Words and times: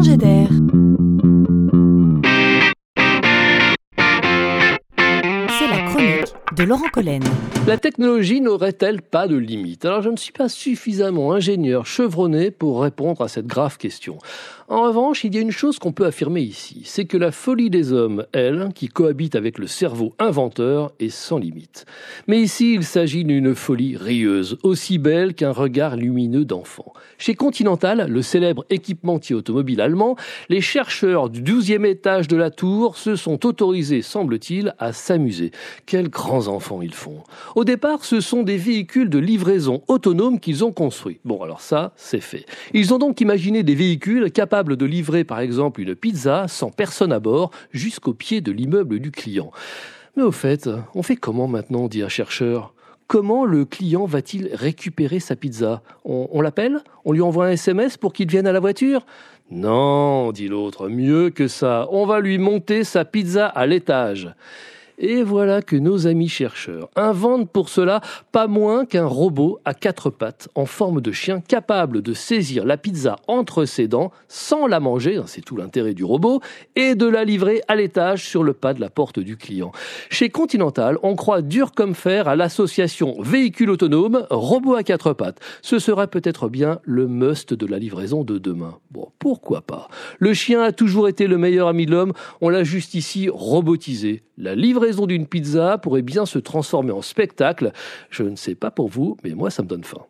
d'air. 0.00 0.48
C'est 5.58 5.68
la 5.68 5.82
chronique 5.86 6.34
de 6.56 6.64
Laurent 6.64 6.88
Collen. 6.92 7.22
La 7.66 7.76
technologie 7.76 8.40
n'aurait-elle 8.40 9.02
pas 9.02 9.28
de 9.28 9.36
limite 9.36 9.84
Alors 9.84 10.02
je 10.02 10.08
ne 10.08 10.16
suis 10.16 10.32
pas 10.32 10.48
suffisamment 10.48 11.32
ingénieur 11.32 11.86
chevronné 11.86 12.50
pour 12.50 12.82
répondre 12.82 13.20
à 13.20 13.28
cette 13.28 13.46
grave 13.46 13.76
question. 13.76 14.18
En 14.72 14.84
revanche, 14.84 15.24
il 15.24 15.34
y 15.34 15.38
a 15.38 15.42
une 15.42 15.50
chose 15.50 15.78
qu'on 15.78 15.92
peut 15.92 16.06
affirmer 16.06 16.40
ici, 16.40 16.80
c'est 16.86 17.04
que 17.04 17.18
la 17.18 17.30
folie 17.30 17.68
des 17.68 17.92
hommes, 17.92 18.24
elle, 18.32 18.70
qui 18.74 18.88
cohabite 18.88 19.34
avec 19.34 19.58
le 19.58 19.66
cerveau 19.66 20.14
inventeur, 20.18 20.92
est 20.98 21.10
sans 21.10 21.36
limite. 21.36 21.84
Mais 22.26 22.40
ici, 22.40 22.72
il 22.72 22.82
s'agit 22.82 23.22
d'une 23.22 23.54
folie 23.54 23.98
rieuse, 23.98 24.56
aussi 24.62 24.96
belle 24.96 25.34
qu'un 25.34 25.52
regard 25.52 25.96
lumineux 25.96 26.46
d'enfant. 26.46 26.94
Chez 27.18 27.34
Continental, 27.34 28.06
le 28.08 28.22
célèbre 28.22 28.64
équipementier 28.70 29.36
automobile 29.36 29.82
allemand, 29.82 30.16
les 30.48 30.62
chercheurs 30.62 31.28
du 31.28 31.42
12e 31.42 31.84
étage 31.84 32.26
de 32.26 32.38
la 32.38 32.48
tour 32.48 32.96
se 32.96 33.14
sont 33.14 33.44
autorisés, 33.44 34.00
semble-t-il, 34.00 34.74
à 34.78 34.94
s'amuser. 34.94 35.50
Quels 35.84 36.08
grands 36.08 36.48
enfants 36.48 36.80
ils 36.80 36.94
font. 36.94 37.24
Au 37.56 37.64
départ, 37.64 38.06
ce 38.06 38.20
sont 38.20 38.42
des 38.42 38.56
véhicules 38.56 39.10
de 39.10 39.18
livraison 39.18 39.82
autonomes 39.86 40.40
qu'ils 40.40 40.64
ont 40.64 40.72
construits. 40.72 41.20
Bon, 41.26 41.42
alors 41.42 41.60
ça, 41.60 41.92
c'est 41.96 42.22
fait. 42.22 42.46
Ils 42.72 42.94
ont 42.94 42.98
donc 42.98 43.20
imaginé 43.20 43.64
des 43.64 43.74
véhicules 43.74 44.32
capables 44.32 44.61
de 44.64 44.84
livrer 44.84 45.24
par 45.24 45.40
exemple 45.40 45.80
une 45.80 45.94
pizza 45.94 46.46
sans 46.48 46.70
personne 46.70 47.12
à 47.12 47.20
bord 47.20 47.50
jusqu'au 47.72 48.14
pied 48.14 48.40
de 48.40 48.52
l'immeuble 48.52 49.00
du 49.00 49.10
client. 49.10 49.50
Mais 50.16 50.22
au 50.22 50.32
fait, 50.32 50.68
on 50.94 51.02
fait 51.02 51.16
comment 51.16 51.48
maintenant, 51.48 51.88
dit 51.88 52.02
un 52.02 52.08
chercheur? 52.08 52.74
Comment 53.06 53.44
le 53.44 53.64
client 53.64 54.06
va-t-il 54.06 54.48
récupérer 54.54 55.20
sa 55.20 55.36
pizza? 55.36 55.82
On, 56.04 56.28
on 56.32 56.40
l'appelle? 56.40 56.78
On 57.04 57.12
lui 57.12 57.20
envoie 57.20 57.46
un 57.46 57.52
SMS 57.52 57.96
pour 57.96 58.12
qu'il 58.12 58.28
vienne 58.28 58.46
à 58.46 58.52
la 58.52 58.60
voiture? 58.60 59.04
Non, 59.50 60.32
dit 60.32 60.48
l'autre, 60.48 60.88
mieux 60.88 61.28
que 61.28 61.46
ça. 61.46 61.86
On 61.90 62.06
va 62.06 62.20
lui 62.20 62.38
monter 62.38 62.84
sa 62.84 63.04
pizza 63.04 63.46
à 63.46 63.66
l'étage. 63.66 64.34
Et 64.98 65.22
voilà 65.22 65.62
que 65.62 65.76
nos 65.76 66.06
amis 66.06 66.28
chercheurs 66.28 66.88
inventent 66.96 67.50
pour 67.50 67.68
cela 67.68 68.00
pas 68.30 68.46
moins 68.46 68.84
qu'un 68.84 69.06
robot 69.06 69.58
à 69.64 69.74
quatre 69.74 70.10
pattes 70.10 70.48
en 70.54 70.66
forme 70.66 71.00
de 71.00 71.12
chien 71.12 71.40
capable 71.40 72.02
de 72.02 72.14
saisir 72.14 72.64
la 72.64 72.76
pizza 72.76 73.16
entre 73.26 73.64
ses 73.64 73.88
dents 73.88 74.12
sans 74.28 74.66
la 74.66 74.80
manger, 74.80 75.16
hein, 75.16 75.24
c'est 75.26 75.40
tout 75.40 75.56
l'intérêt 75.56 75.94
du 75.94 76.04
robot, 76.04 76.40
et 76.76 76.94
de 76.94 77.06
la 77.06 77.24
livrer 77.24 77.62
à 77.68 77.74
l'étage 77.74 78.26
sur 78.26 78.42
le 78.42 78.52
pas 78.52 78.74
de 78.74 78.80
la 78.80 78.90
porte 78.90 79.18
du 79.18 79.36
client. 79.36 79.72
Chez 80.10 80.28
Continental, 80.28 80.98
on 81.02 81.16
croit 81.16 81.42
dur 81.42 81.72
comme 81.72 81.94
fer 81.94 82.28
à 82.28 82.36
l'association 82.36 83.20
véhicule 83.20 83.70
autonome, 83.70 84.26
robot 84.30 84.74
à 84.74 84.82
quatre 84.82 85.12
pattes. 85.12 85.40
Ce 85.62 85.78
serait 85.78 86.08
peut-être 86.08 86.48
bien 86.48 86.80
le 86.84 87.06
must 87.06 87.54
de 87.54 87.66
la 87.66 87.78
livraison 87.78 88.24
de 88.24 88.38
demain. 88.38 88.78
Bon, 88.90 89.08
pourquoi 89.18 89.62
pas? 89.62 89.88
Le 90.18 90.34
chien 90.34 90.62
a 90.62 90.72
toujours 90.72 91.08
été 91.08 91.26
le 91.26 91.38
meilleur 91.38 91.68
ami 91.68 91.86
de 91.86 91.92
l'homme, 91.92 92.12
on 92.40 92.48
l'a 92.48 92.64
juste 92.64 92.94
ici 92.94 93.28
robotisé. 93.28 94.22
La 94.42 94.56
livraison 94.56 95.06
d'une 95.06 95.28
pizza 95.28 95.78
pourrait 95.78 96.02
bien 96.02 96.26
se 96.26 96.40
transformer 96.40 96.90
en 96.90 97.00
spectacle. 97.00 97.70
Je 98.10 98.24
ne 98.24 98.34
sais 98.34 98.56
pas 98.56 98.72
pour 98.72 98.88
vous, 98.88 99.16
mais 99.22 99.34
moi 99.34 99.50
ça 99.50 99.62
me 99.62 99.68
donne 99.68 99.84
faim. 99.84 100.04